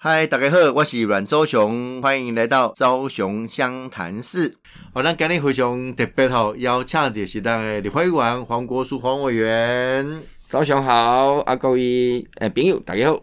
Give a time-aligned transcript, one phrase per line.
[0.00, 4.54] 嗨，大家好，我是阮周雄，欢迎来到周雄湘潭市。
[4.94, 10.22] 好，咱今日非常特别吼，邀请的是咱的立法委员黄国书黄委员。
[10.48, 13.20] 早上好，啊各位诶朋友，大家好。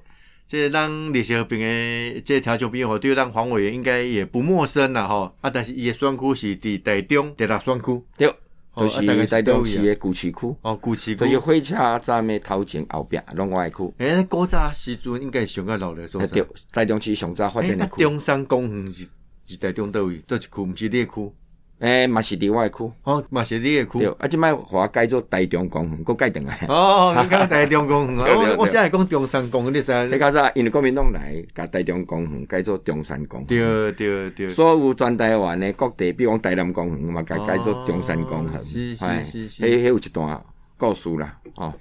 [0.50, 5.34] 这咱历史和平的这条就朋友，对咱黄委员应该也不陌生啦吼。
[5.40, 8.36] 啊，但是伊的选区是伫台中第六选区，对，
[8.76, 11.16] 就是台中市的古市区，哦，古市区。
[11.16, 13.94] 就是火车站的头前后壁拢我的区。
[14.00, 16.28] 诶，古早时阵应该上个老的所在。
[16.28, 19.08] 诶对，台中市上早发展的区，中山公园是
[19.46, 21.32] 是台中倒位，倒一区，毋是你的区。
[21.80, 22.90] 诶嘛是伫我的区。
[23.04, 24.08] 哦，嘛是你的区对，。
[24.18, 26.58] 啊即摆互我改做台中公园，佫改定来。
[26.70, 30.06] 哦，你讲台中公园 我我现在讲中山公园，你知道？
[30.06, 33.48] 迄较早因为国民党来，甲台中公园改做中山公园。
[33.48, 38.54] 对对对，所有全台湾的各地，比如讲台南公园嘛，改改做中山公园。
[38.56, 40.42] 哦是是嘿是是迄迄有一段
[40.78, 41.74] 故事啦，哦。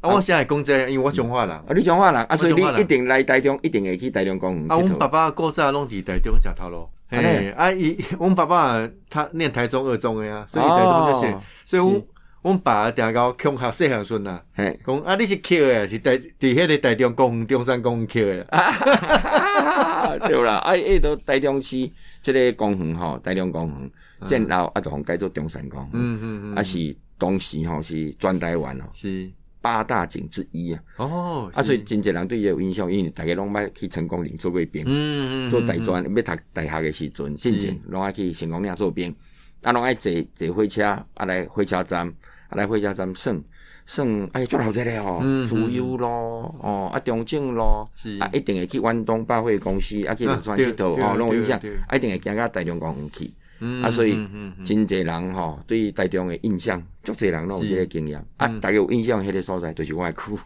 [0.00, 4.76] 啊，我现在讲这个，因为我彰化人，啊，你讲话人啊，所以你一定来台中，一定会去台中公园啊。
[4.80, 6.88] 阮爸爸古早拢伫台中食头路。
[7.12, 12.06] 安尼嘿，啊，伊 阮爸爸他念台中二中的啊，所以台中就是，哦所以阮是。
[12.42, 18.44] 阮爸定甲我恐吓细汉孙啊，嘿，讲啊，你是捡的，是台伫迄个台中公园、中山公园捡的。
[20.26, 21.88] 对啦，啊，迄都台中市
[22.20, 23.90] 即个公园吼，台中公园
[24.26, 28.84] 建后啊，就互改做中山公园，嗯嗯嗯，啊是当时吼是转台湾哦。
[28.92, 29.30] 是
[29.62, 39.14] 八大景之一啊，哦，啊所以真侪人对伊有印象，因为大家拢捌去成功岭做过兵，嗯嗯，做大专要读大学的时阵，进前拢爱去成功岭做兵，
[39.62, 42.06] 啊拢爱坐坐火车，啊来火车站，
[42.48, 43.34] 啊来火车站耍
[43.84, 47.84] 算，哎，做老热的哦嗯，自由咯，哦啊中正咯。
[47.96, 48.16] 是。
[48.18, 51.58] 啊，一定会去远东百货公司，啊去乐川对佚佗，哦，拢有印象。
[51.88, 53.30] 啊一定会行到大中公园去，
[53.62, 54.64] 嗯啊所以嗯嗯嗯。
[54.64, 60.36] 真侪人吼对台中的印象，足侪人拢有是即个经验，啊嗯，大家有印象迄个所在就是我的区，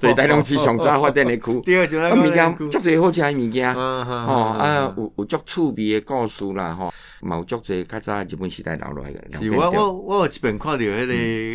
[0.00, 9.38] 所以台中市上早发展的区，第二就那啊物件足侪好食的物件，嗯吼啊有有足趣味的故事啦，吼，嘛有足侪较早日本时代留落来的。
[9.38, 11.06] 是我我我有一本看到迄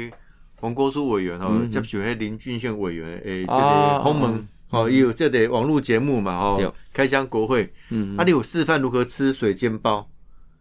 [0.09, 0.17] 个
[0.61, 8.17] 黄国书委员吼，嗯接受迄林俊宪委员诶，这哦个鸿门吼，伊有这个网络节目嘛哦，开箱国会，嗯。
[8.17, 10.09] 啊，你有示范如何吃水煎包，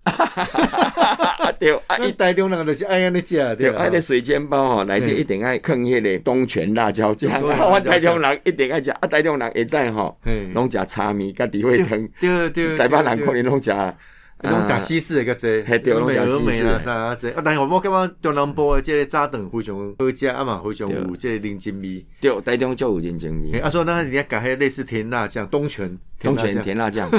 [0.05, 7.41] 啊 对啊啊，一台中人就是爱安尼食，对，对啊，那水煎包吼，内底嗯一定爱放迄个东泉辣椒酱。
[7.41, 12.09] 东泉辣椒酱我台中人一定爱食，啊，台中人会知吼，嘿拢食炒面甲猪血汤。
[12.21, 13.71] 对对，台北人可能拢食，
[14.45, 22.05] 拢食西式的较济，嘿对拢食西式的啥啊济，啊，但是我感觉中南部的即个早顿非常好食，啊嘛非常有即个人情味。
[22.21, 23.59] 对，台中就有人情味。
[23.61, 27.11] 啊，所以咱人家改迄类似甜辣酱，东泉东泉甜辣酱，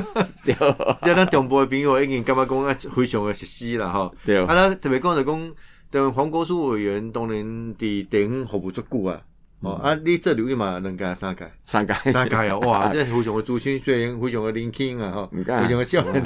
[0.44, 0.54] 对
[1.02, 4.14] 即 咱中部的朋友已经感觉讲啊，非常的熟悉啦吼。
[4.26, 5.52] 对啊，咱特别讲就讲，
[5.92, 9.22] 等黄国书委员当年伫地方服务足久啊。
[9.66, 11.94] 哦，啊，你这领域嘛两届三届，三届。
[12.12, 16.24] 三届啊， 哇，这非常的资深，虽然非常的年轻啊，吼，唔敢非常的少年，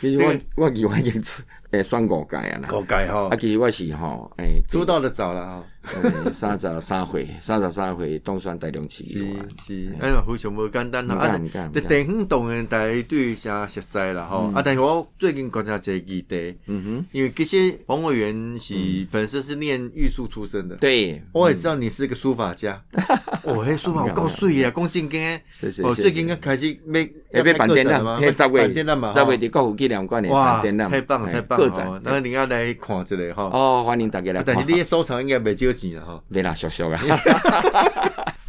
[0.00, 1.22] 其实我我以为已经
[1.70, 2.68] 诶选五届啊啦。
[2.72, 5.64] 五届吼啊，，其实我是吼诶，出道的早了哈，
[6.02, 9.24] 诶三十三岁，三十三岁当选台中市是。
[9.64, 11.14] 是，哎呀非常无简单啊。
[11.14, 16.56] 啊唔敢唔敢，唔在敢地方当然大家对诚熟悉啦吼，啊，但是我最近观察一个议题。
[16.66, 18.74] 嗯因为其实黄委员是
[19.10, 22.80] 本身是念艺术出身的哼，，对，我也知道你是个书法家。
[23.44, 24.72] 哦，迄书法有够水啊！
[24.74, 27.00] 讲正经诶， 哦，谢谢谢最近刚开始要
[27.40, 28.18] 要要办展览，吗？
[28.20, 31.68] 迄十月办展览嘛，十月吼伫国父纪念馆诶办，展览，太棒了，太棒了！
[31.68, 33.44] 个展哦，那你要来看一下吼。
[33.52, 34.42] 哦，欢迎大家来。
[34.44, 36.22] 但是你的收藏应该袂少钱了吼。
[36.32, 36.98] 袂啦，俗俗啊，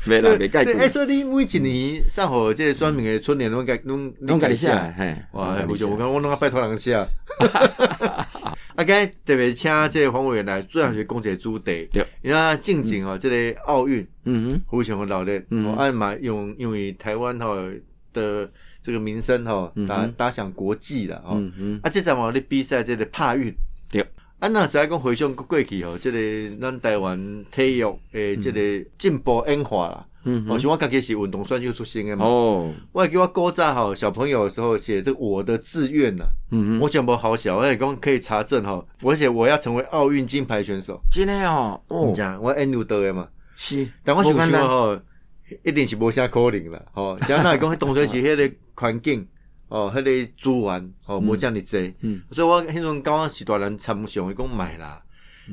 [0.06, 4.94] 袂啦， 袂介所以哎，贵，所以你每一年上好这个选民的春联拢该拢拢家己写，写。
[4.98, 6.96] 嘿，哇，拢家己写我就我讲我拢要拜托人写。
[8.78, 11.90] 啊，刚才特别请这个黄委员来，主要是讲一个主题。
[11.92, 17.56] 对，因为近景哦，这个奥运嗯哼，非常的热烈，嗯哦，按嘛用因为台湾吼
[18.18, 18.50] 的
[18.82, 21.32] 这个名声吼打打响国际了哦。
[21.36, 23.54] 嗯哼，啊，这阵嘛咧比赛这个帕运。
[23.90, 24.06] 对。
[24.40, 27.18] 啊，那只要讲回想过去吼，这个咱台湾
[27.52, 29.94] 体育诶，这个进步演化啦。
[29.96, 32.24] 哦，嗯好，像我家己是运动选手出身的嘛。
[32.24, 41.02] 哦，我还给我古早吼小朋友的时候写这个我的志愿呐，嗯嗯，我讲不好小，我也讲可以查证哈，而且我要成为奥运金牌选手。
[41.10, 45.00] 真的哦，哦你，讲我 N 六得的嘛，是，但我想想吼，
[45.64, 46.82] 一定是无啥可能啦。
[46.94, 49.28] 吼，像那讲当初是迄个环境，
[49.70, 51.94] 哦，迄个资源，哦，无遮尔济。
[52.02, 55.02] 嗯，所以我迄阵刚刚是大人参详，伊讲买啦。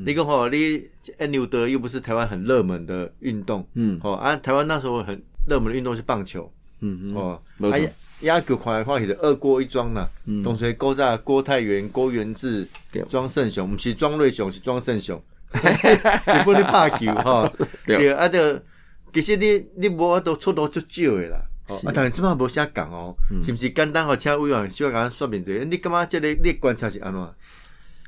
[0.04, 0.82] 你讲吼，你
[1.18, 6.52] N 六得又不是台湾很热门的运动，嗯哦啊，台湾那时候很热门的运动是棒球。
[6.80, 7.40] 嗯嗯，哦，
[7.70, 7.78] 啊，
[8.22, 10.08] 亚球看来看去是二锅一庄啦。
[10.26, 15.22] 嗯当时郭在郭泰源、郭元志对、庄胜雄，毋是庄瑞雄，是庄胜雄。
[15.54, 17.48] 你不能拍球吼。
[17.86, 18.60] 对对，啊，就
[19.14, 21.40] 其实你你无都出头足少诶啦。
[21.68, 25.64] 哦，啊，但是即摆无啥讲哦，嗯是毋是简单互请委员小甲咱说明一下？
[25.64, 27.34] 你感觉即个你的观察是安怎？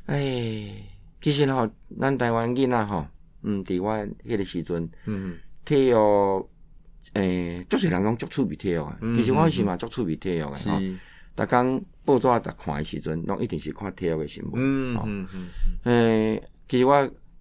[0.06, 0.85] 哎，
[1.23, 1.67] 其实吼，
[1.99, 3.06] 咱台湾囡仔吼，
[3.43, 3.94] 嗯，伫我
[4.29, 6.49] 迄个时阵，嗯体育，
[7.14, 8.99] 诶，足侪人讲足趣味体育啊。
[9.00, 10.81] 嗯其实我是嘛足趣味体育嗯，诶，吼。
[11.37, 14.94] 逐工报纸逐看诶时阵，拢一定是看体育诶新闻。
[14.97, 15.49] 吼嗯嗯
[15.85, 16.94] 嗯诶，其实我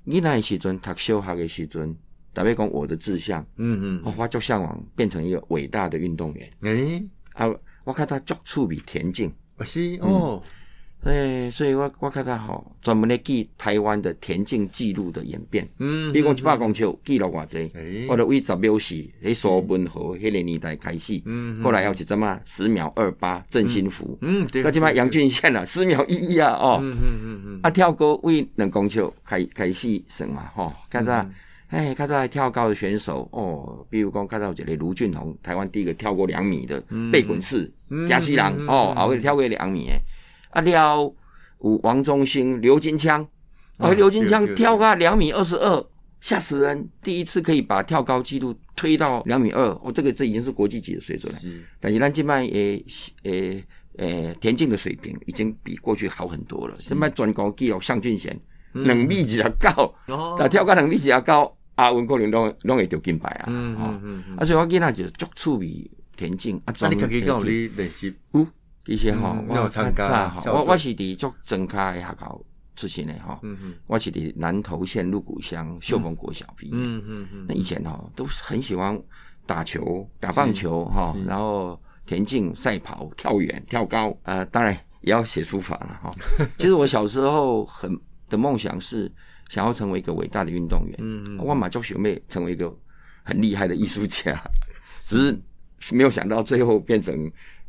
[0.06, 1.96] 囡仔诶时阵，读小学诶时阵，
[2.36, 6.52] 特别讲我的志向，嗯嗯，哦我足向往变成一个伟大的运动员。
[6.64, 7.04] 诶，
[7.34, 7.50] 啊，
[7.86, 9.32] 我看他足趣味田径。
[9.58, 9.98] 啊是？
[10.02, 10.44] 哦，
[11.06, 15.66] 诶，所以我我看他吼，专门咧记台湾的田径纪录的演变。
[15.80, 31.32] 嗯，比如讲一百公尺记录偌济，诶，我就为十秒时，迄苏文豪迄个年代开始，嗯，过来还有一阵嘛十秒二八郑新福，嗯，对，到即摆杨俊宪啊十秒一一啊哦，嗯嗯嗯嗯，啊跳高为两公尺开开始算嘛吼，较早嗯
[31.76, 36.82] 哎较早跳高的选手哦，比如讲较早有一个卢俊宏，台湾第一个跳过两米的
[37.12, 40.00] 背滚式嗯加西人嗯哦，嗯后尾跳过两米的，
[40.52, 41.16] 啊了有
[41.84, 43.22] 王中兴、刘金枪，
[43.80, 45.86] 哦啊刘金枪跳个两米二十二。
[46.22, 46.90] 吓死人！
[47.04, 51.38] 第一次可以把跳高纪录推到两米二，哦，这个这已经是国际级的水准了。
[51.38, 52.84] 是，但是咱即摆诶
[53.24, 53.64] 诶
[53.98, 56.76] 诶田径的水平已经比过去好很多了。
[56.80, 58.36] 即摆全国纪录向俊贤
[58.74, 63.46] 两米二十九，哦跳高两米二十九，阿文可能拢拢会得金牌啊。
[63.48, 68.16] 嗯哦嗯嗯嗯，啊，所以我囡仔就足趣味田径啊，啊，你家专门己敢有田径咧练习？
[68.34, 68.48] 有，
[68.86, 72.42] 其实吼，嗯你有我参加吼我我是伫足正卡的学校
[72.76, 76.74] 出身的吼，嗯嗯我是伫南投县鹿谷乡秀峰国小毕业。
[76.76, 79.02] 嗯嗯嗯，那以前哈都是很喜欢
[79.46, 86.12] 打球、打棒球哈，然后田径、赛跑、跳远、跳高，呃，当然也要写书法了哈。
[86.58, 88.00] 其实我小时候很
[88.30, 89.12] 的梦想是
[89.50, 91.38] 想要成为一个伟大的运动员，嗯嗯。
[91.38, 92.76] 我马就学妹成为一个
[93.24, 94.40] 很厉害的艺术家，
[95.04, 95.26] 只
[95.80, 97.14] 是没有想到最后变成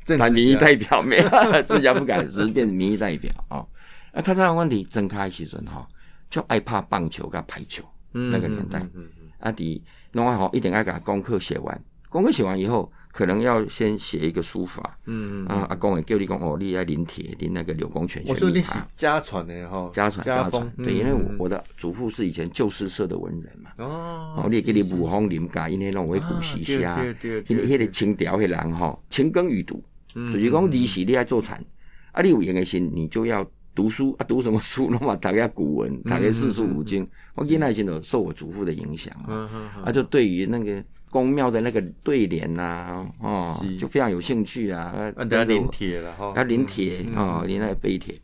[0.04, 1.28] 政治当民意代表，没有
[1.64, 3.64] 自家不敢，只是变成民意代表啊。
[4.12, 5.86] 啊，他这样的问题睁开时阵哈，
[6.30, 7.84] 就爱怕棒球跟排球。
[8.12, 8.78] 那个年代。
[8.80, 14.98] 嗯嗯嗯啊，底弄完好一定要把功课写完，功课写完以后，可能要先写一个书法。
[15.06, 29.82] 嗯嗯，啊，阿公也叫你讲哦，你要临帖，临那个柳公权我说你是家传的哈，家传家风对，因为我嗯我的祖父是以前旧诗社的文人嘛，哦哦，你也给你武风林家，因为拢会古诗写，啊对对对对迄个情调迄人吼，勤耕于读，
[30.14, 31.64] 嗯就是讲历史你爱做产，
[32.12, 34.88] 啊，你有闲的心，你就要读书啊，读什么书？
[34.90, 37.06] 那么大概古文，大概四书五经。
[37.34, 39.84] 我囡仔时都受我祖父的影响啊，嗯嗯。
[39.84, 40.82] 啊，就对于那个
[41.16, 44.92] 宫庙的那个对联呐，哦，就非常有兴趣啊。
[44.94, 48.14] 啊啊，等下临帖了哈，要临帖嗯哦，临那个碑帖。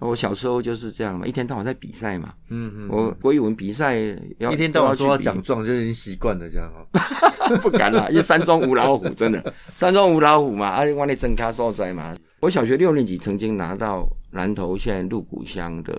[0.00, 2.34] 我小时候就是这样嘛，一天到晚在比赛嘛。
[2.50, 3.96] 嗯嗯，我国语文比赛
[4.38, 6.84] 要一天到晚说要奖状，就已经习惯了这样哦。
[7.62, 12.14] 不敢了， 因为山中无老虎，真的山中无老虎嘛，啊，我那真卡所在嘛。
[12.40, 15.98] 我小学六年级曾经拿到南投县鹿谷乡的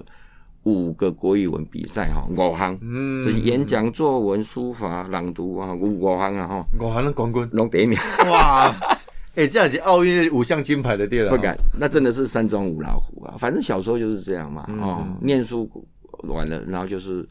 [0.63, 3.25] 五个国语文比赛哈，五项，嗯。
[3.25, 7.97] 就是演讲、作文、书法、朗读啊，五五项啊哈，我还能冠军，拢第一名，
[8.29, 8.73] 哇！
[9.35, 13.35] 哎， 这样子奥运五项金牌的店了，不敢，那真的是山中无老虎啊。
[13.37, 15.69] 反正小时候就是这样嘛，嗯哦，念书
[16.29, 17.27] 完了，然后就是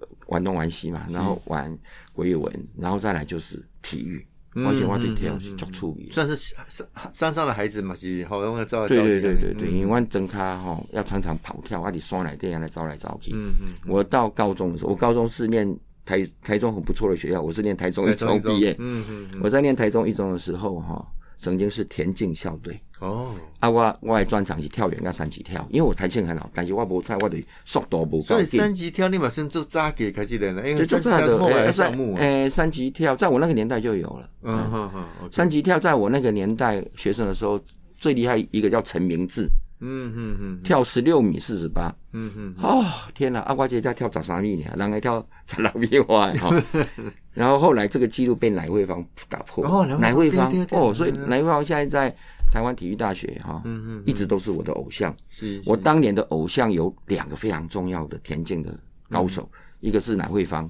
[0.00, 1.76] 呃玩东玩西嘛，然后玩
[2.12, 4.24] 国语文，然后再来就是体育。
[4.54, 6.08] 嗯而且我对体育嗯是足趣味。
[6.10, 6.34] 算是
[6.68, 13.32] 山山上的孩子嘛，是好用的照来招去对对对对，对因为阮真卡吼要常常跑跳，啊，伫山内底安尼走来走去。
[13.34, 18.74] 嗯嗯，我到高中的时候，我高中是念台台中很不错的学校，我是念台中一中毕业。
[18.78, 21.06] 嗯嗯嗯，我在念台中一中的时候，哈，
[21.40, 22.78] 曾经是田径校队。
[23.00, 28.44] 哦，啊，我我的专长是跳远跟三级跳，因为我弹性很好，但是我无菜，我的速度无够所以。
[28.44, 32.20] 三级跳你马上就早给开始练了，因为三级跳是后来的项目啊。
[32.20, 34.30] 诶三级跳，在我那个年代就有了。
[34.42, 37.58] 嗯哼哼，三级跳在我那个年代学生的时候，
[37.96, 39.48] 最厉害一个叫陈明志，
[39.80, 41.92] 嗯嗯嗯跳十六米四十八。
[42.12, 42.84] 嗯嗯哦，
[43.14, 43.40] 天哪！
[43.40, 46.32] 阿瓜姐在跳十三米呢，人还跳十六米哇！
[46.34, 46.50] 哈，
[47.32, 49.64] 然后后来这个记录被乃慧芳打破。
[49.66, 52.14] 哦乃乃慧芳哦，所以嗯乃慧芳现在在
[52.50, 55.14] 台湾体育大学哈，嗯嗯，一直都是我的偶像。
[55.28, 58.76] 是我当年的偶像有两个非常重要的田径的
[59.08, 60.68] 高手，嗯一个是乃慧芳，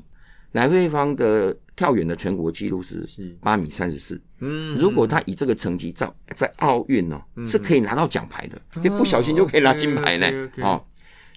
[0.52, 3.34] 乃慧芳的跳远的全国纪录是是。
[3.40, 4.20] 八米三十四。
[4.40, 10.84] 嗯，如果他以这个成绩在在奥运哦，是可以拿到奖牌的，哦一不小心就可以拿金牌呢哦。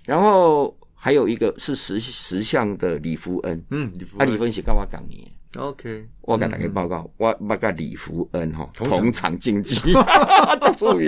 [0.06, 5.22] 然后还有一个是十十项的李福恩，嗯李福啊，李福恩是跟我讲年
[5.56, 9.40] ，OK，我给大家报告，我我跟李福恩哈同场。
[9.40, 9.94] 竞技，
[10.60, 11.08] 就注意。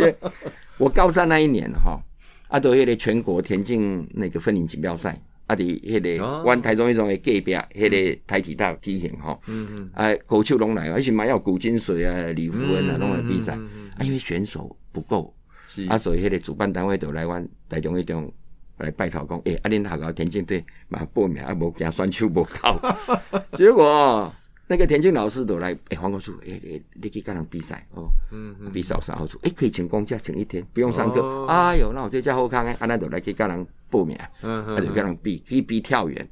[0.77, 1.99] 我高三那一年哈，
[2.47, 6.39] 啊，都有个全国田径那个分龄锦标赛，啊，伫迄哦。
[6.39, 9.39] 个阮台中迄种的隔壁，迄个台体大体型吼，
[9.93, 13.53] 啊，高手拢来，而且嘛要古金水啊、李福恩啊，拢来比赛。
[13.53, 15.33] 啊，因为选手不够，
[15.67, 15.85] 是。
[15.87, 18.31] 啊，所以迄个主办单位就来阮台中迄种
[18.77, 22.81] 来拜托讲，诶、啊，恁学校田径队嘛报名，啊，无惊选手无够。
[23.57, 24.33] 结果哦
[24.67, 28.71] 那个田径老师都来，诶、黄国树，诶、诶，你去跟人比赛哦，嗯嗯。
[28.71, 29.39] 比赛有啥好处？
[29.43, 31.21] 哎、可以请公假，请一天，不用上课。
[31.21, 31.45] 哦。
[31.47, 36.27] 哎哟，那我这家好康诶，啊，那就来去跟人报名，嗯啊，就跟人比，去比跳远。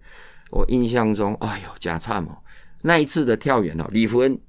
[0.49, 2.37] 我印象中，哎呦，假惨哦，
[2.81, 4.39] 那一次的跳远哦，李福恩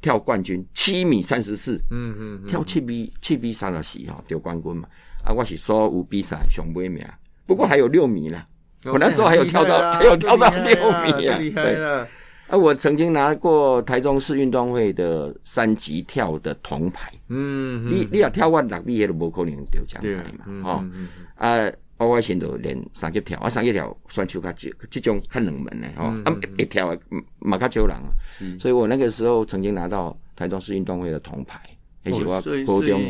[0.00, 1.76] 跳冠军，七米三十四。
[1.90, 4.88] 嗯嗯嗯，跳七米七米三十四哦得冠军嘛，
[5.24, 7.04] 啊，我是所有比赛上尾名，
[7.46, 8.46] 不过还有六米啦，
[8.84, 12.08] 我那时候还有跳到还有跳到六米啊厉害了，
[12.46, 28.12] 啊，我曾经拿过台中市运动会的三级跳的铜牌，嗯，你你若跳我六米，迄都无可能得奖牌嘛，嗯吼、嗯嗯啊，我我先就练三级跳，啊，三级跳选手较少，这种较冷门的吼，嗯啊，会跳的嗯嘛较少人啊，
[28.60, 31.58] 所以我那个时候曾经拿到台中市运动会的铜牌，
[32.04, 33.00] 而且我高中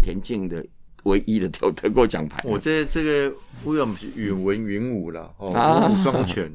[0.00, 0.64] 田径的
[1.02, 2.40] 唯一的得得过奖牌。
[2.46, 5.88] 我这这个我要是允文云武了，哦，啊。
[5.88, 6.48] 文武双全。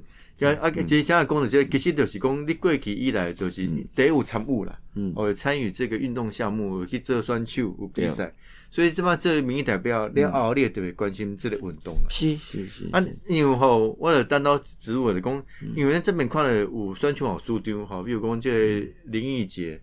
[0.45, 5.13] 啊啊，其实现在讲的这其实就是讲你过去以来就是第一有参与啦，嗯。
[5.15, 8.33] 哦，有参与这个运动项目，去做选手有比赛，
[8.71, 12.05] 所以这嘛这个民意代表了后，你也就会关心这个运动啦。
[12.09, 15.43] 是是是，啊，因为吼，我就单刀直入的讲，
[15.75, 19.79] 因为咱这边看了有选手好输丢吼，比如讲这个林奕杰，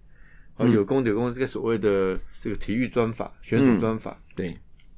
[0.56, 0.72] 啊，嗯。
[0.72, 4.20] 有讲就讲这个所谓的这个体育专法、选手专法。
[4.34, 4.56] 对，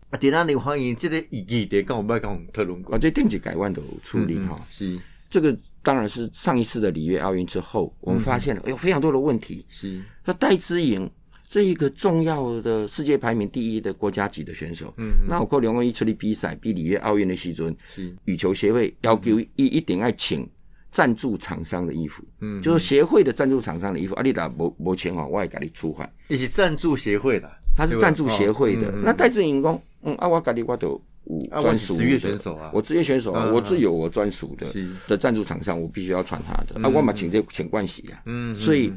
[0.08, 2.94] 啊，伫咱林欢迎这个议题跟我们跟我们讨论过。
[2.94, 2.98] 啊。
[2.98, 4.56] 这定级改万都有处理哈。
[4.70, 4.98] 是
[5.30, 9.64] 这个当然是上一次的里约奥运之后，我们发现了，哎呦，非常多的问题。
[9.68, 11.08] 是，那戴资颖
[11.48, 20.48] 这一个重要的世界排名第一的国家级的选手，嗯，那有可能伊出去比赛，比里约奥运的时阵，是，羽球协会要求伊一定要请
[20.90, 26.12] 赞助厂商的衣服，嗯，就是协会的赞助厂商的衣服，啊，你若无无钱哦，我会给你出款。
[26.28, 27.50] 一起赞助协会的。
[27.76, 28.92] 他是赞助协会的。
[29.02, 34.66] 那戴志颖讲，嗯啊，我家己我都我专属职业的选手啊我职业选手啊，嗯我自有我专属的
[35.06, 36.80] 的赞助厂商，我必须要穿他的。
[36.82, 38.92] 啊，我嘛请这请冠喜啊，嗯，所以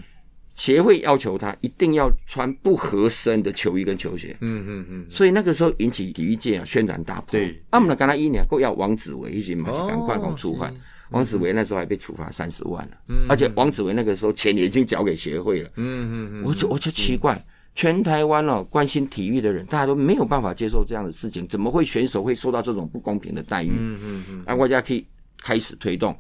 [0.55, 4.35] 协会要求他一定要穿不合身的球衣跟球鞋。
[4.41, 7.31] 嗯嗯嗯，所以那个时候引起体育界啊轩然大波。
[7.31, 10.71] 对啊，我们跟他一年，够要王子维一起嘛是赶快哦讲处罚。
[11.09, 15.69] 王子维那时候还被处罚三十万了，嗯而且王子维那个时候钱也已经交给协会了。
[15.75, 17.43] 嗯嗯嗯，我就我就奇怪，
[17.75, 23.71] 全台湾哦关心体育的人，大家都没有办法接受这样的事情，怎么会选手会受到这种不公平的待遇？
[23.71, 25.05] 嗯嗯嗯，啊，我家可以
[25.41, 26.15] 开始推动，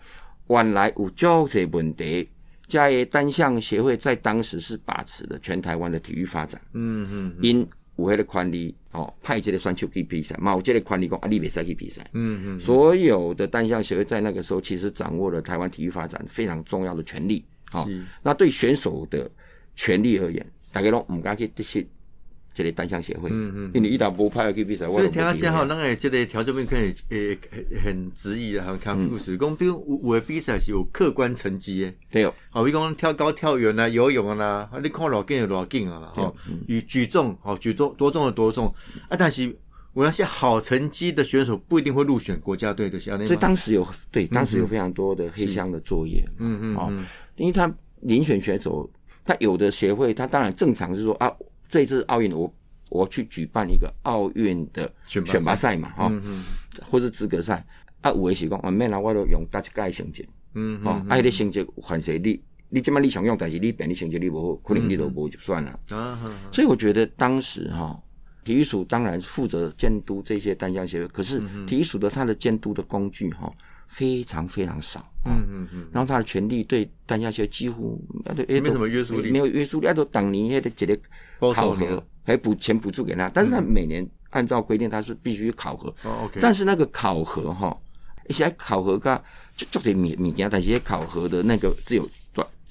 [0.47, 2.27] 原来有足这问题。
[2.65, 7.59] 嘉义单项协会在当时是把持的全台湾的体育发展，嗯嗯因
[7.97, 12.09] 有迄个权利哦，派这个选手去比赛，嘛有这个权利讲啊，你袂使去比赛。
[12.13, 17.45] 嗯嗯，所有的单项协会在那个时候其实掌握了台湾体育发展非常重要的权利。
[17.69, 17.87] 好、
[18.23, 19.29] 那对选手的
[19.75, 21.87] 权利而言，大家拢唔敢去得失
[22.53, 29.37] 这个单项协会，嗯嗯因为伊若无派去比赛，我所以听他讲吼，咱个即个条件面可以诶很很直译啊，很 confuse。
[29.37, 32.25] 讲比如有有的比赛是有客观成绩诶，对。
[32.25, 36.35] 哦，好比讲跳高、跳远啊、游泳啊啦，啊你看偌紧就偌紧啊啦，吼，
[36.67, 38.67] 与举重好举重多重的多重。
[39.09, 39.55] 啊，但是
[39.93, 46.77] 我那些好成绩的选手不一定会入选国家队的，所以当时有对当时有非常多的黑箱的作业，哦嗯嗯。
[46.91, 47.05] 嗯
[47.37, 47.67] 因为他
[48.03, 48.87] 遴选选手，
[49.25, 51.33] 他有的协会，他当然正常是说啊，
[51.69, 52.53] 这次奥运我
[52.89, 56.11] 我去举办一个奥运的选拔赛嘛，哈、
[56.89, 57.65] 或是资格赛，
[58.01, 62.39] 啊，有的是讲，啊，免啦，我都用搭一届成绩，嗯哦、啊，迄个成绩反正你
[62.69, 65.79] 你即摆你想用，但是你变你成绩你无好，可能你都无就算了。
[65.89, 66.19] 啊，
[66.51, 67.99] 所以我觉得当时哈、
[68.43, 71.65] 体育署当然负责监督这些单项协会，可是嗯。
[71.65, 73.51] 体育署的它的监督的工具哈、
[73.87, 79.31] 非常非常少，嗯嗯嗯，然后他的权力对单家学几乎没什么约束力。
[79.31, 81.01] 没有约束力，要，都当年迄个一个
[81.39, 87.77] 保考核，还补钱补助给他，但是他每年按照规定他是必须考核，哦 OK，但是那个考核哈，
[88.27, 89.23] 一些考核噶
[89.55, 92.13] 就就得物物件，但是迄考核的那个只有短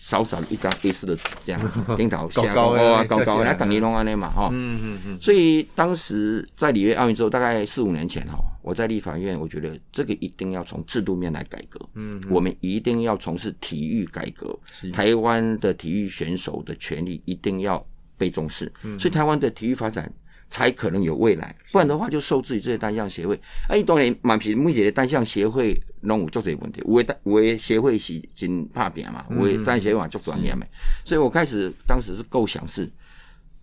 [0.02, 4.49] 少少一张 A 四的纸这样，顶头下高高的哦，高高那等于弄安尼嘛哈。
[4.52, 11.78] 嗯嗯嗯，所以当时在里约奥运之后，大概四五年前哈，我在立法院，我觉得这个一定要从制度面来改革。
[11.94, 12.30] 嗯嗯。
[12.30, 14.59] 我们一定要从事体育改革，
[14.92, 17.82] 台湾的体育选手的权利一定要
[18.18, 18.99] 被重视，嗯。
[18.99, 20.12] 所以台湾的体育发展
[20.52, 23.35] 才可能有未来，不然的话就受制于这些单项协会。
[23.68, 30.66] 啊，伊当然嘛不是每一个单项协会拢有足侪问题，有的单有的协会是真拍拼嘛，有的单项协会嘛足专业的，
[31.06, 32.88] 所以我开始当时是构想是。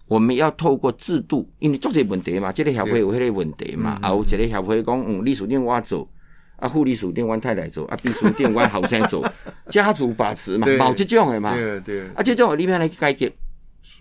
[0.07, 6.09] 我们要透过制度，因为足侪问题嘛，这个协会有迄个问题嘛，啊有一个协会讲，嗯，历史定我做，
[6.55, 9.23] 啊，副理署电官太太做，啊，秘书电官后生做，
[9.69, 11.53] 家族把持嘛，冇这种的嘛。
[11.53, 12.01] 对对。
[12.15, 13.31] 啊，这种里面来改革，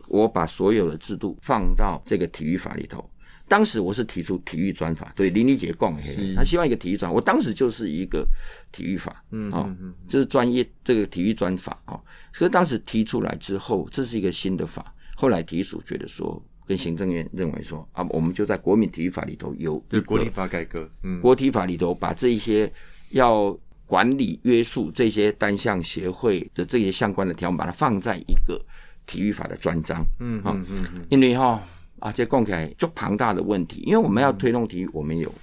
[0.08, 3.08] 我把所有的制度放到这个体育法里头。
[3.46, 5.96] 当时我是提出体育专法，对林立杰讲，
[6.36, 8.26] 他希望一个体育专，我当时就是一个
[8.72, 9.76] 体育法，嗯啊，
[10.06, 11.98] 这是专业这个体育专法啊。
[12.32, 14.94] 所以当时提出来之后，这是一个新的法。
[15.16, 16.42] 后来体育署觉得说。
[16.68, 22.70] 跟行政院认为说啊，我们就在国民体育法里头有对国体法改革，嗯，国体法里头把这一些
[23.08, 28.62] 要管理约束这些单项协会的这些相关的条文，把它放在一个
[29.08, 31.60] 体育法的专章，嗯嗯嗯，因为哈
[31.98, 35.34] 啊，这讲起来就庞大的问题，因为我们要推动体育，我们有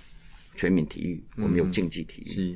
[0.56, 2.56] 全民体育，我们有竞技体育，是，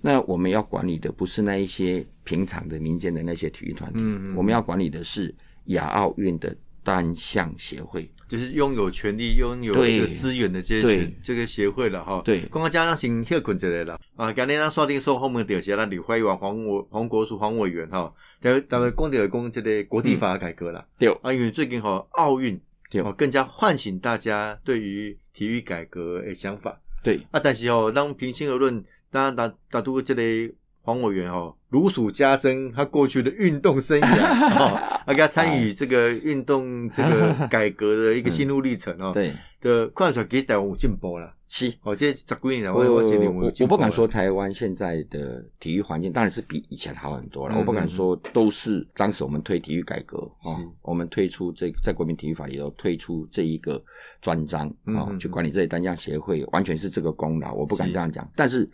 [0.00, 6.56] 那我们要管理的不是那一些平常的民间的那些体育团体，嗯嗯，我们要管理的是亚奥运的。
[6.84, 12.22] 单项协会就是拥有权利、拥有这个资源的这些这个协会了哈。
[12.24, 14.32] 对，刚刚加上先休困之类了啊。
[14.32, 20.86] 今天咱锁定说后面就是咱李辉王黄国黄国书黄委员哈，大大概讲的讲这个国际法改革了。
[20.98, 22.60] 对啊，因为最近哈奥运
[22.90, 26.80] 对更加唤醒大家对于体育改革的想法。
[27.02, 30.54] 对啊，但是哦，当平心而论，当然大大都这个。
[30.82, 34.06] 黄委员哦，如数家珍，他过去的运动生涯
[34.58, 39.32] 哦，他他参与这个运动这个 改革的一个心路历程哦，对。
[39.60, 41.32] 的，看出来给台湾有进步了。
[41.46, 53.80] 是，哦，这十几年我我我我不敢说台湾现在的体育环境当然是比以前好很多了，我不敢说都是当时我们推体育改革哦，我们推出这在国民体育法里头推出这一个
[54.20, 58.68] 专章啊，去管理这些单项协会，完全是这个功劳，我不敢这样讲，但是。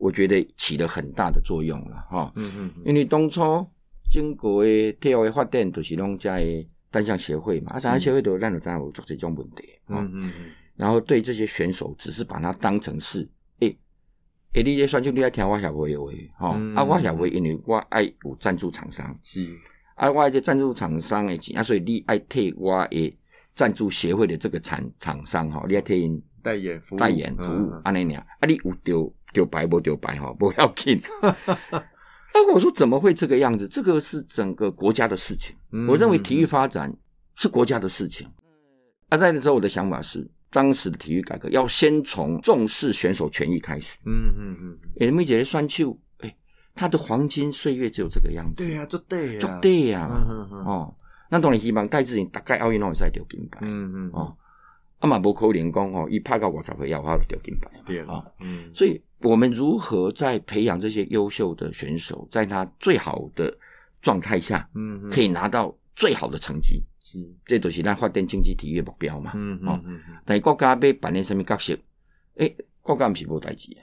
[0.00, 3.42] 我觉得起了很大的作用了，哈，嗯嗯，因为当初
[4.10, 10.32] 中国的体育发展都是拢在单项协会嘛，啊，单项协会都让了咱有做这种问题，嗯嗯嗯，
[10.74, 13.28] 然后对这些选手只是把它当成是，
[13.58, 13.68] 诶，
[14.54, 19.46] 诶，你这选手你爱听我协会的话，哈，啊，我协会因为我爱有赞助厂商，是，
[19.96, 23.18] 啊，我这赞助厂商的钱，啊，所以你爱替我的
[23.54, 29.14] 赞助协会的这个厂厂商，哈，你爱替因代言服务，代言服务，安尼样，啊，你有丢。
[29.32, 30.98] 丢白不丢白哈，不要紧。
[32.32, 33.66] 那我说怎么会这个样子？
[33.66, 35.56] 这个是整个国家的事情。
[35.88, 36.96] 我认为体育发展
[37.34, 38.28] 是国家的事情。
[39.08, 43.98] 啊，在那时候我的想法是，当时的体育改革要先从重视选手权益开始。
[44.06, 44.78] 嗯嗯嗯。
[45.00, 46.36] 诶，梅姐算球，哎，
[46.74, 48.64] 他的黄金岁月只有这个样子。
[48.64, 50.08] 对呀，就对呀，就对呀。
[50.64, 50.94] 哦，
[51.28, 53.58] 那当然希望戴志颖大概奥运会赛丢金牌。
[53.62, 54.10] 嗯嗯。
[54.12, 54.36] 哦，
[55.00, 57.70] 阿马伯可能讲吼，伊拍到我才会要他掉金牌。
[57.84, 58.24] 对啊。
[58.40, 58.70] 嗯。
[58.74, 59.00] 所以。
[59.22, 63.54] 我们如何在培养这些优秀的选手，在他最好的
[64.00, 66.82] 状态下，嗯，可以拿到最好的成绩？
[67.04, 69.32] 是，这都是咱发展竞技体育目标嘛？
[69.34, 70.00] 嗯嗯嗯。
[70.24, 71.78] 但是国家要扮演什么角色？
[72.36, 73.80] 诶，国家毋是无代志的。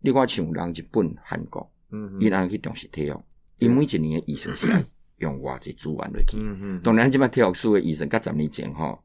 [0.00, 3.24] 你看像人日本、韩国，嗯，伊人去重视体育，
[3.58, 4.84] 伊每一年的医生是来
[5.16, 6.36] 用偌济资源落去。
[6.38, 6.80] 嗯嗯。
[6.82, 9.02] 当然，即摆体育署的医生，甲十年前吼。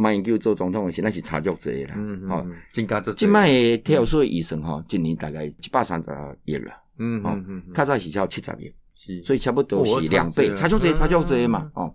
[0.00, 1.94] 马英九做总统的时，那是差足侪啦。
[1.98, 2.30] 嗯嗯。
[2.30, 3.12] 哦，增加足。
[3.12, 6.10] 即卖体育所的医生吼，一年大概一百三十
[6.46, 6.72] 亿了。
[6.96, 7.74] 嗯嗯嗯。
[7.74, 11.70] 较早是要七十亿，是，所以差不多是两倍，差足侪，差足侪嘛。
[11.74, 11.94] 哦，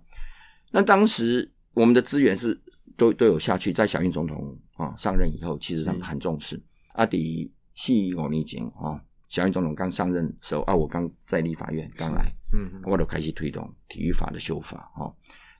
[0.72, 2.56] 那当时我们的资源是
[2.96, 6.62] 都都有下去，在小英总统啊上任以后，其实他们很重视。
[6.94, 15.12] 阿迪四五年前啊，小英总统刚上任时候啊，我刚在立法院刚来，嗯，我都开始推动体育法的修法哈。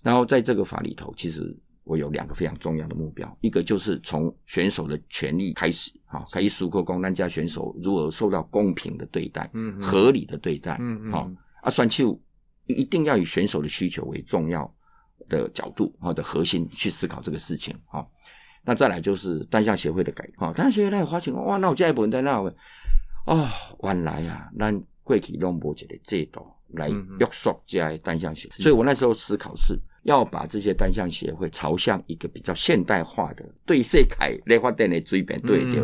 [0.04, 1.58] 然后在这个法里头，其实。
[1.86, 12.20] 我有两个非常重要的目标，一个就是从选手的权利开始，哈，可以诉求公单家选手如何受到公平的对待，嗯，合理的对待，嗯嗯，好，啊，选秀
[12.66, 14.70] 一定要以选手的需求为重要
[15.30, 18.04] 的角度，哈的核心去思考这个事情，哈，
[18.64, 22.40] 那再来就是单项协会的改革，哈，单项协会来花钱，哇，那我下一步在那，
[23.28, 23.48] 哦，
[23.84, 29.80] 原来啊，咱过去拢无一个制度来约束这些单项协会，所以我那时候思考是。
[30.06, 35.84] 要把这些单项协会朝向一个比较现代化的对世界来发展的追边对的，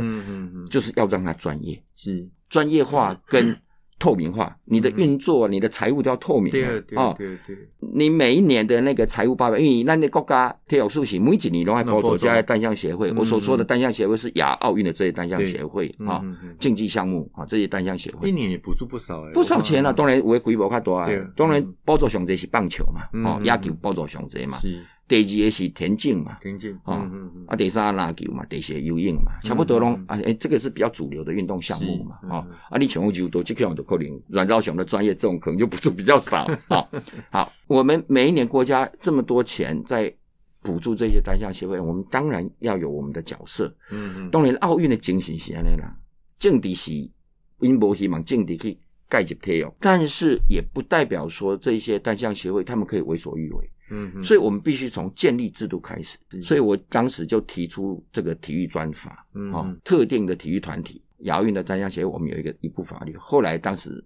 [0.72, 3.56] 就是要让它专业，是专业化跟。
[4.02, 6.52] 透明化，你的运作、你的财务都要透明
[6.96, 7.14] 啊！
[7.16, 7.56] 对对，
[7.94, 13.12] 你每一年的那个财务报表，因为那那国家体育署是每几年都还包走加单项协会。
[13.12, 16.24] 我所说的单项协会是亚奥运的这些单项协会啊，
[16.60, 19.94] 竞技项目啊，这些单项协会一年也补助不少哎，不少钱啊！
[19.94, 24.58] 当然我规模较大，当然包助上这是棒球嘛，哦，亚球包助上这嘛。
[25.12, 27.12] 第二个是田径嘛，田径啊，
[27.48, 36.88] 啊，第三篮球嘛，第四游泳嘛，差不多拢啊，哎，这个是比较主流的运动项目嘛，啊，啊，你全部就都这样的可能，阮兆雄的专业这种可能就不是比较少啊。
[37.30, 40.14] 好，我们每一年国家这么多钱在
[40.62, 43.68] 补助这些单项协会，我们当然要有我们的角色。
[43.92, 45.94] 嗯嗯，当然奥运的精神是安尼啦，
[46.40, 46.94] 政敌是
[47.60, 48.78] 因无希望政敌去
[49.10, 53.70] 盖入体哦，但是也不代表说这些单项协会他们可以为所欲为。
[53.92, 56.18] 嗯所以我们必须从建立制度开始。
[56.42, 63.16] 所以我当时就提出这个体育专法，嗯哦，特定的体育团体，亚运的单项协会，我们有一个一部法律。
[63.18, 64.04] 后来当时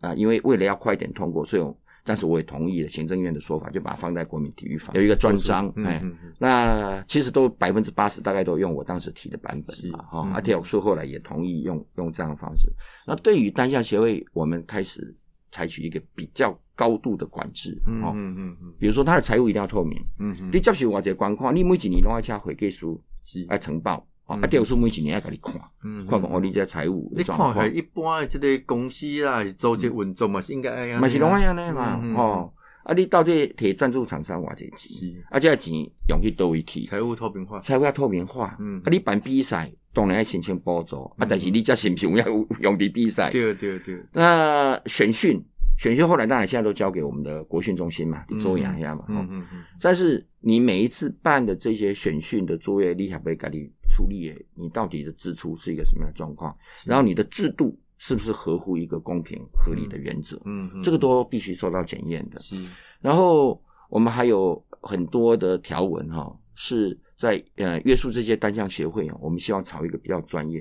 [0.00, 6.02] 啊、因为为了要快点通过，所以我但是我也同意了行政院的说法，就把它放在国民体育法有一个专章，哎、
[6.40, 12.68] 那其实都百分之八十大概都用我当时提的版本嘛，哈、嗯而且我说后来也同意用用这样的方式。
[13.06, 15.14] 那对于单项协会，我们开始
[15.52, 18.72] 采取一个比较高度的管制，嗯哦，嗯嗯嗯。
[18.80, 23.44] 比如说他的财务一定要透明，嗯嗯，你接受我这个捐款，你每一年拢要请会计书是。
[23.48, 24.40] 来呈报，哦，嗯。
[24.42, 27.70] 啊，调数每一年要给你看，嗯看看哦，你这财务你看？
[27.70, 35.24] 系，一般的这个公司啦，组织运作嘛是应该嘛是拢安尼嘛嗯嗯，哦，啊，你到底摕赞助厂商偌济钱，是。
[35.30, 35.72] 啊，这个钱
[36.08, 38.80] 用去倒位去，财务透明化，财务要透明化，嗯。
[38.84, 42.26] 啊，你办比赛当然要申请补助，啊，但是你这是不是有要
[42.60, 43.30] 用伫比赛？
[43.30, 45.42] 对对对，那选训，
[45.78, 56.56] 选修后来当然现在都交给我们的国训中心嘛，你做养下嘛，哦嗯嗯嗯，但是你每一次办的这些选训的作业，你还被给你处理耶，你到底的支出是一个什么样的状况？
[56.86, 60.40] 然后你的制度是不是合乎一个公平合理的原则？
[60.44, 62.40] 嗯嗯，这个都必须受到检验的。
[62.40, 62.56] 是
[63.00, 70.60] 然后我们还有很多的条文哈、是在呃约束这些单项协会啊，我们希望朝一个比较专业，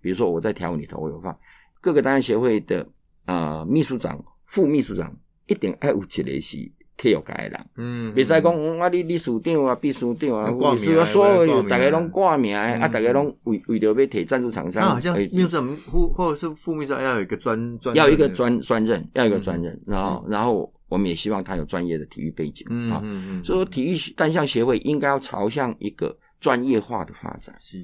[0.00, 1.36] 比如说我在条文里头我有放
[1.80, 2.86] 各个单项协会的
[3.26, 5.10] 呃秘书长、副秘书长
[5.46, 6.58] 一定要有一个是
[6.98, 7.66] 体育界的人。
[7.78, 15.00] 嗯，袂使讲，嗯啊，你理事长啊、秘书长啊、啊挂名的护理师啊，所有大家拢挂名的，啊，嗯大家拢为为着要摕赞助厂商，
[15.32, 18.34] 秘书长或或者是副秘书长要有一个专专要有一个的。
[18.34, 27.56] 专专任，要有一个专任，嗯然后然后我们也希望他有专业的体育背景嗯啊，嗯嗯，所以说体育单项协会应该要朝向一个专业化的发展。
[27.58, 27.78] 是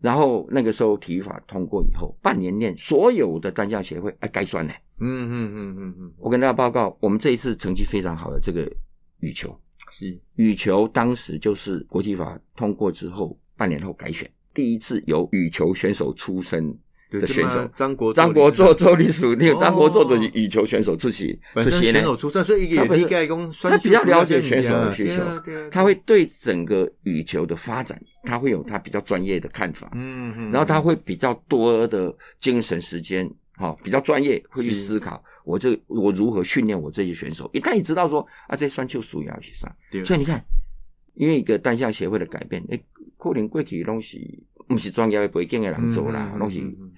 [0.00, 4.72] 然后那个时候体育法通过以后，半年内所有的单项协会哎该算呢。
[4.98, 8.70] 嗯嗯嗯嗯嗯，我跟大家报告，我们这一次成绩非常好的这个
[9.20, 9.58] 羽球，
[9.90, 10.18] 是。
[10.34, 16.76] 羽球当时就是国际法通过之后，半年后改选，第一次由羽球选手出身
[17.10, 21.92] 的选手，张国张国作作做历史定，哦张国作就是羽球选手出席本身出席呢？
[21.92, 22.16] 选手。
[22.16, 25.22] 出身，所以一个他比较了解选手的需求
[25.70, 37.48] 他会对整个羽球的发展，他会有他比较专业的看法，嗯嗯，然后他会比较多的精神时间，哈、比较专业，会去思考我这我如何训练我这些选手。
[37.54, 39.70] 一旦你知道说啊，这算就属于要去上，
[40.04, 40.44] 所以你看，
[41.14, 42.84] 因为一个单项协会的改变，诶，
[43.16, 44.18] 可能过去拢是
[44.70, 46.92] 不是专业的背景的人做啦，拢是嗯嗯。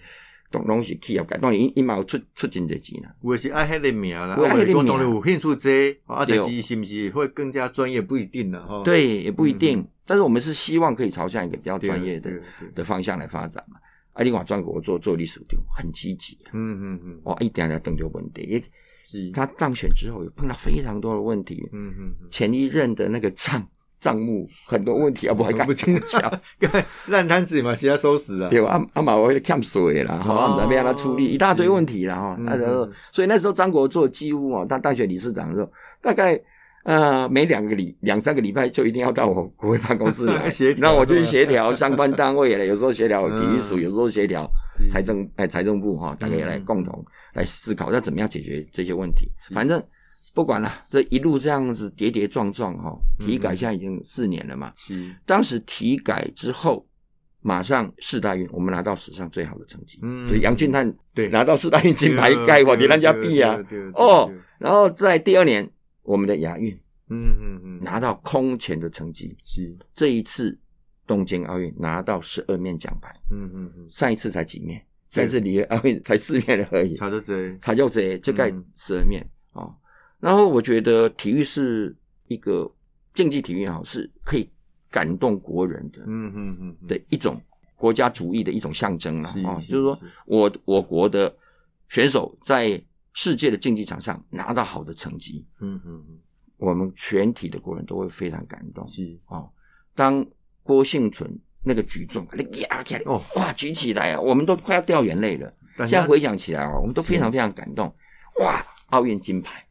[0.52, 3.14] 都拢是企业家，当然因因嘛有出出真侪钱啦。
[3.22, 6.36] 我是爱迄个名啦，有爱迄个名当然有兴趣这，啊，对。
[6.36, 8.82] 但是是不是会更加专业不一定啦，哈。
[8.84, 12.30] 对，也不一定，嗯但是我们是希望可以朝向一个比较专业的
[12.74, 13.78] 的方向来发展嘛。
[14.12, 18.62] 啊，另外专国做做历史定很积极啊，嗯嗯嗯，哇，一点点等就问题，也
[19.02, 22.28] 是，他当选之后有碰到非常多的问题，嗯嗯嗯。
[22.30, 23.66] 前一任的那个账
[24.02, 26.20] 账目很多问题啊，不还敢不清讲，
[27.06, 28.48] 烂摊子嘛，是要收拾啊。
[28.50, 28.70] 对吧？
[28.70, 32.36] 啊啊嘛，我欠水啦，哈，哦我们要让他处理一大堆问题啦，哈。
[32.36, 36.38] 嗯那时候嗯，所以那时候张国作几乎啊，他当选理事长的时候，大概
[36.82, 49.30] 呃每两个礼两三个礼拜就一定要到我国会办公室来 协，调然后我就去协调相关单位了，有时候协调体育署，嗯有时候协调是财政哎财政部哈，大家也来嗯共同来思考要怎么样解决这些问题。
[49.54, 49.80] 反正
[50.34, 54.72] 不管了，这一路这样子跌跌撞撞哈，嗯体改现在已经四年了嘛。
[54.76, 56.86] 是，当时体改之后，
[57.40, 60.26] 马上四大运我们拿到史上最好的成绩，嗯。
[60.28, 61.28] 所以杨俊汉对。
[61.28, 63.58] 拿到四大运金牌，盖我给人家比啊。
[63.94, 65.68] 哦然后在第二年，
[66.02, 66.72] 我们的亚运
[67.10, 70.56] 嗯嗯嗯，拿到空前的成绩，是，这一次
[71.06, 78.64] 东京奥运拿到十二面奖牌，嗯嗯嗯，上一次才几面，上一次里约奥运才四面而已，差就这，差就这就盖嗯。
[78.76, 79.28] 十二面。
[80.22, 81.92] 然后我觉得体育是
[82.28, 82.70] 一个
[83.12, 84.48] 竞技体育也好，是可以
[84.88, 87.40] 感动国人的嗯嗯嗯，的一种
[87.74, 91.34] 国家主义的一种象征了啊、就是说我我国的
[91.88, 92.80] 选手在
[93.12, 96.18] 世界的竞技场上拿到好的成绩，嗯嗯嗯，
[96.56, 99.50] 我们全体的国人都会非常感动是，哦。
[99.92, 100.24] 当
[100.62, 105.52] 郭幸存那个举重，那压起来，哦哇，举起来啊，我们都快要掉眼泪了。
[105.78, 107.92] 现在回想起来啊，我们都非常非常感动，
[108.40, 109.66] 哇，奥运金牌，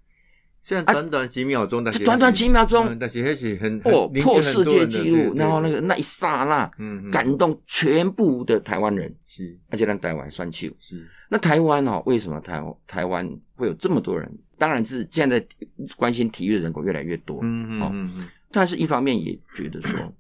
[0.61, 10.67] 现在短短几秒钟，但是短短几秒钟嗯但是还是很哦，破世界纪录，然后那个那一刹那，嗯嗯感动全部的台湾人，是而且让台湾算球。
[10.79, 14.31] 是，那台湾哦，为什么台台湾会有这么多人？
[14.57, 15.43] 当然是现在
[15.97, 20.13] 关心体育的人口越来越多，嗯嗯哦嗯嗯，但是一方面也觉得说，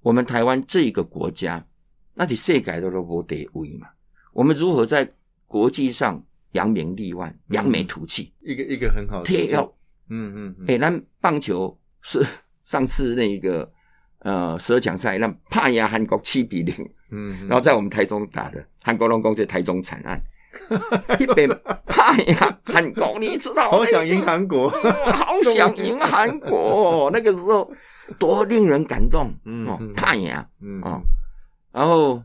[0.00, 1.66] 我们台湾这个国家，
[2.14, 3.88] 那你世界都都无地位嘛。
[4.32, 5.10] 我们如何在
[5.48, 8.32] 国际上扬名立万、扬眉吐气？
[8.40, 9.74] 一个一个很好的贴要，
[10.10, 12.24] 嗯嗯，哎，那棒球是
[12.64, 13.70] 上次那个
[14.20, 16.74] 呃十二强赛，那帕亚韩国七比零，
[17.10, 20.20] 嗯， 然后在我们台中打的，韩国龙宫在台中惨案，
[21.18, 21.48] 一边
[21.86, 23.70] 帕亚韩国，你知道？
[23.70, 27.70] 好想赢韩国，好想赢韩国，那个时候
[28.18, 31.00] 多令人感动，嗯，帕亚，嗯啊，
[31.72, 32.22] 然后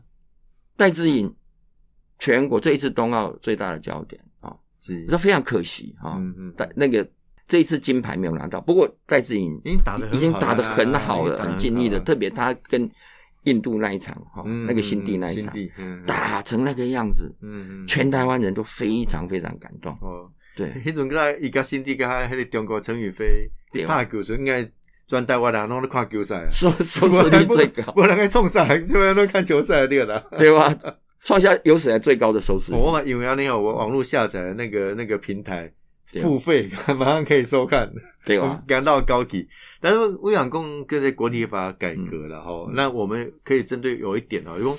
[0.76, 1.34] 戴志颖，
[2.18, 7.06] 全国这一次冬奥最大的焦点啊，是，说非常可惜啊，嗯嗯，但那个。
[7.46, 12.00] 这一次金牌没有拿到，不过戴志颖已经打的已经打的很好了，很尽力的。
[12.00, 12.90] 特别他跟
[13.42, 15.54] 印度那一场哈，那个新地那一场，
[16.06, 19.92] 打成那个样子，嗯嗯，全台湾人都非常非常感动。
[20.00, 20.26] 哦，
[20.56, 23.50] 对，那阵个伊甲新地甲迄个中国陈宇飞
[23.86, 24.66] 打球时，应该
[25.06, 30.74] 全台湾人拢在看球赛，收收视率最高，不能去冲赛，就要都看球赛对了，对吧？
[31.22, 32.72] 创下有史以来最高的收视。
[32.72, 35.70] 我嘛因为啊，你好，我网络下载那个那个平台。
[36.20, 37.92] 付费 马上可以收看，
[38.24, 38.62] 对吧？
[38.66, 39.46] 感到高级，
[39.80, 44.72] 但是我想讲跟这国体法改革了哈，那我们可以针对有一点哦，因为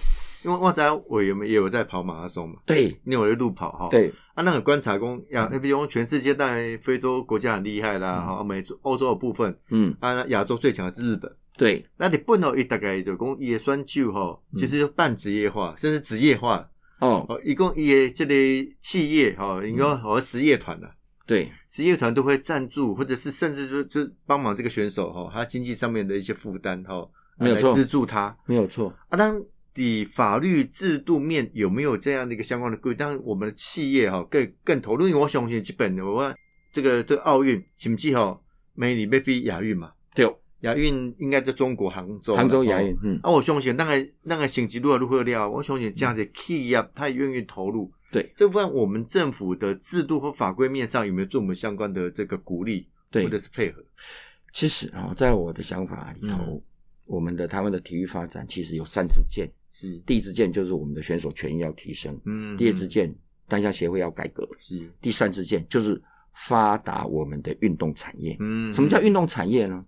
[0.44, 4.14] 因为旺仔委员们也有在跑马拉松嘛，对，你有在路跑哈，对。
[4.36, 16.68] 啊，那个观察工亚，比如全世界当然非洲国家很厉害啦，哈，美洲、欧洲的部分，嗯，啊，亚洲最强的是日本，对，那你不能一大概就讲也算就哈，其实就半职业化甚至职业化。
[17.00, 20.90] 哦，一共也这类企业哈，应该和实业团的。
[21.26, 27.08] 对，职业团都会赞助，或者是甚至就就帮忙这个选手哈，他经济上面的一些负担哈，
[27.40, 29.18] 没有错，资助他没有错啊。
[29.18, 29.42] 当
[29.74, 36.36] 的法律制度面有没有这样的一个相关的规当我们的企业哈更更投入，因为我相信基本的，我问
[36.72, 38.40] 这个这个奥运，请记哈，
[38.74, 39.92] 美女被比亚运嘛？
[40.14, 42.96] 对，亚运应该在中国杭州，杭州亚运。
[43.04, 47.92] 嗯，啊，我相信那个那个成绩如何如何了，我相信这样子企业他也愿意投入。
[48.16, 53.84] 对这部分，我们政府的制度和法规面上有没有做我们相关的这个鼓励，或者是配合？
[54.54, 56.64] 其实啊，在我的想法里头，
[57.04, 63.14] 我们的台湾的体育发展其实有三支箭，是第一支箭就是我们的选手权益要提升，嗯，第二支箭
[63.50, 66.02] 单项协会要改革，是第三支箭就是
[66.36, 68.38] 发达我们的运动产业。
[68.40, 69.84] 嗯，什么叫运动产业呢？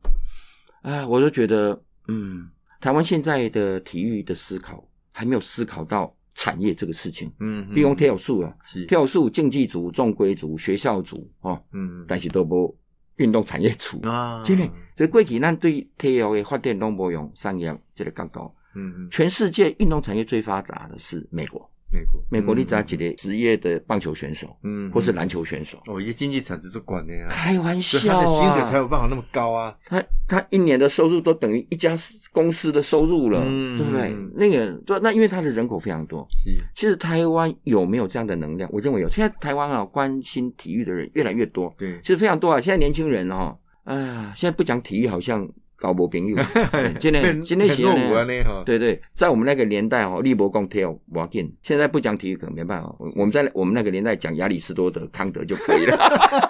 [0.82, 2.50] 啊，我就觉得，嗯，
[2.82, 6.13] 台湾现在的体育的思考还没有思考到。
[6.38, 8.56] 产业这个事情，嗯，比如跳数啊，
[8.88, 12.78] 跳数竞技组、重规组、学校组，哦，嗯，但是都无
[13.15, 14.00] 运动产业组。
[14.08, 21.67] 啊，真的，所以过去咱对体育的发展都不用商业这个刚高，嗯嗯，全世界运动产业最发达的是美国。
[21.89, 31.97] 美国，美国你知道几个职业的棒球选手，嗯，或是篮球选手，哦，一个经济产值是管的呀，开玩笑啊，他的薪水才有办法那么高啊，他他一年的收入都等于一家
[32.34, 33.78] 公司的收入了，嗯。
[33.78, 34.15] 对不对？
[34.34, 38.69] 那个对，那因为他的人口非常多，是，其实台湾有没有这样的能量？
[38.73, 45.47] 我认为有，现在台湾啊，关心体育的人越来越多，对，其实非常多啊，现在年轻人哦，哎呀，现在不讲体育好像。
[45.78, 46.36] 搞无朋友，
[47.00, 55.96] 今天今天写呢，对对，在我们那个年代哦，立博公跳我紧，现在不讲体育可能没办法，我们在我们那个年代讲亚里士多德、康德就可以了。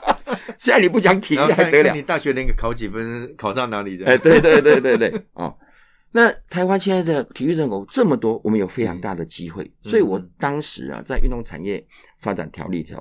[0.57, 1.93] 现在你不讲体育还得了？
[1.93, 4.05] 你大学那个考几分，考上哪里的？
[4.05, 5.53] 哎，对对对对对，哦。
[6.09, 11.85] 那台湾现在的体育人口这么多，我们有非常大的机会，所以我当时啊，在运动产业
[12.17, 12.99] 发展条例条，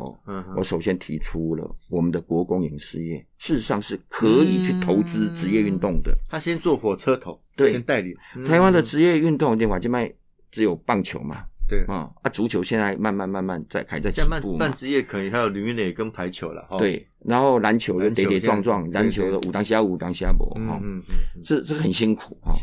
[0.57, 6.13] 我首先提出了我们的国公营事业，事实上是可以去投资职业运动的。
[6.29, 8.15] 他先做火车头，对，先代理
[8.47, 10.13] 台湾的职业运动，电话就卖
[10.51, 11.85] 只有棒球嘛，对。
[11.87, 22.55] 啊，啊，足球现在慢慢慢慢在还在起步嘛，职业可以还有林垒跟排球了，对，然后篮球的跌跌撞撞，篮球的武当下五当下搏，哈，嗯嗯，这这很辛苦哈。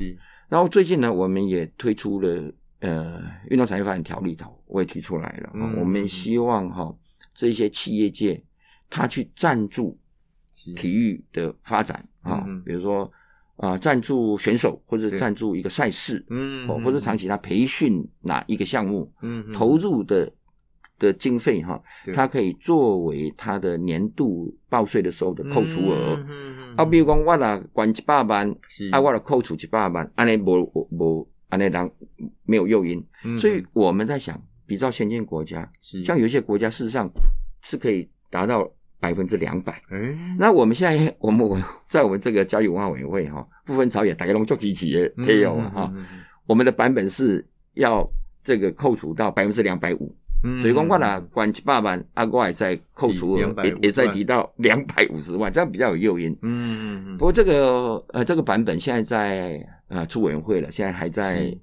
[0.49, 2.53] 然后最近呢，我们也推出了
[2.83, 3.19] 呃
[3.49, 5.49] 运动产业发展条例头，我也提出来了。
[5.79, 6.93] 我们希望哈
[7.33, 8.43] 这些企业界
[8.89, 9.97] 他去赞助
[10.75, 13.11] 体育的发展啊，比如说
[13.55, 20.31] 啊赞助选手或者赞助一个赛事，嗯，或者长期他培训哪一个项目，嗯，投入的。
[20.99, 21.81] 的经费哈，
[22.13, 26.23] 它可以作为它的年度报税的时候的扣除额。
[26.77, 28.49] 啊，比如讲我啦管一百万，
[28.91, 31.91] 啊，我啦扣除一百万，安尼无无安内人
[32.45, 33.03] 没有诱因。
[33.39, 37.09] 所以我们在想，比较先进国家，像有些国家事实上
[37.61, 39.81] 是可以达到百分之两百。
[40.37, 45.91] 那我们现在 我们我在我们这个交易文化委员会哈，不分朝野，大家拢做集企业都有哈。
[46.45, 48.05] 我们的版本是要
[48.43, 50.13] 这个扣除到百分之两百五。
[50.61, 56.33] 所以讲，我啦管七八万，啊，我也在扣除，也也在提到两百五十万，这样比较有诱因。
[56.41, 57.17] 嗯嗯嗯。
[57.17, 61.55] 不过这个呃，这个版本现在在呃出委员会了，现在还在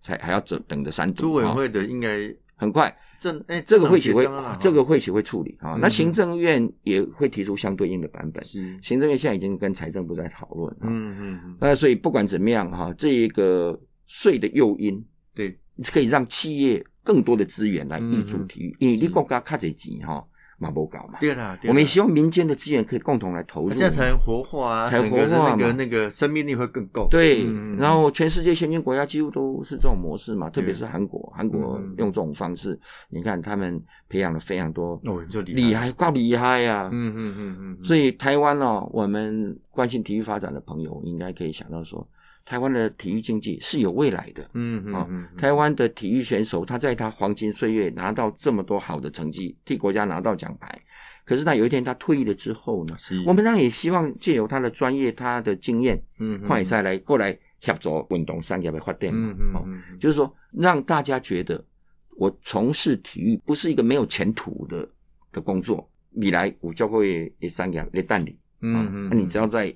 [0.00, 1.22] 才还要等等着三读。
[1.22, 5.76] 出委员会的应该很快，政哎，这个会期会啊这个会期会处理啊。
[5.80, 8.42] 那嗯行政院也会提出相对应的版本。
[8.44, 10.86] 是，行政院现在已经跟财政部在讨论啊。
[10.86, 15.58] 嗯嗯嗯，那所以不管怎么样哈，这一个税的诱因对，
[15.92, 20.24] 可以让企业更多的资源来挹注嗯体育，因为你国家卡这钱哈，
[20.58, 21.18] 嘛不搞嘛。
[21.20, 21.70] 对啦，对啦。
[21.70, 23.82] 我们也希望民间的资源可以共同来投入这。
[23.82, 25.56] 样才能活化啊，才活化嘛。
[25.58, 27.06] 那个那个生命力会更够。
[27.10, 42.06] 对，嗯然后全世界先进国家几乎都是这种模式嘛，特别是韩国，韩国嗯用这种方式，你看他们培养了非常多哦，就厉厉，害，够厉害呀、嗯嗯嗯嗯，所以台湾哦，我们关心体育发展的朋友应该可以想到说，
[42.44, 44.42] 台湾的体育经济是有未来的。
[44.44, 50.80] 啊嗯嗯嗯，台湾的体育选手，他在他黄金岁月拿到这么多好的成绩，替国家拿到奖牌。
[51.24, 52.94] 可是他有一天他退役了之后呢，
[53.26, 59.32] 我们当然也希望借由他的专业、他的经验，嗯快赛来过来协助运动产业的发展嘛。
[59.32, 59.64] 嗯嗯哦
[59.98, 61.64] 就是说让大家觉得
[62.16, 64.86] 我从事体育不是一个没有前途的
[65.32, 68.38] 的工作，你来我就会也产业来带你。
[68.60, 69.74] 嗯嗯，那你只要在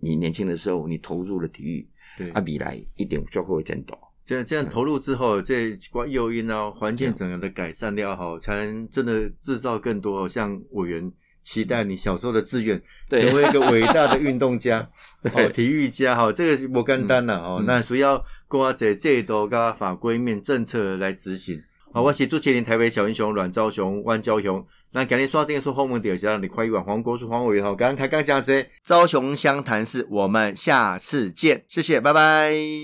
[0.00, 1.86] 你年轻的时候，你投入了体育，
[2.16, 3.98] 对啊，未来一定就会增多。
[4.24, 11.10] 这样这样投入之后，这关诱因啊，环境整个的改善掉好，才能真的制造更多像委员
[11.42, 14.88] 期待你小时候的志愿，成为一个伟大的运动家
[15.34, 17.66] 哦，体育家哈，这个是不简单了哦嗯。
[17.66, 21.60] 那需要挂在制度跟法规面政策来执行。
[21.92, 24.64] 好，我是主持人台北小英雄阮昭雄、万昭雄。
[24.92, 32.82] 那今日刷电视后门点，让你快一碗黄国树黄尾鱼哈，刚刚开刚讲这些，朝雄湘潭市，我们下次见，谢谢，拜拜。